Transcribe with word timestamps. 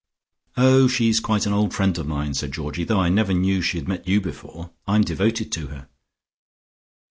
"Oh, 0.57 0.87
she's 0.87 1.19
quite 1.19 1.45
an 1.45 1.53
old 1.53 1.75
friend 1.75 1.95
of 1.95 2.07
mine," 2.07 2.33
said 2.33 2.51
Georgie, 2.53 2.85
"though 2.85 2.99
I 2.99 3.09
never 3.09 3.35
knew 3.35 3.61
she 3.61 3.77
had 3.77 3.87
met 3.87 4.07
you 4.07 4.19
before; 4.19 4.71
I'm 4.87 5.03
devoted 5.03 5.51
to 5.51 5.67
her." 5.67 5.89